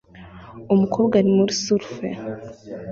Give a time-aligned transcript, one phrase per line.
[0.73, 1.87] Umukobwa ari muri surf